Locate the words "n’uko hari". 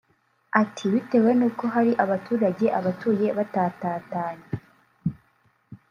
1.39-1.91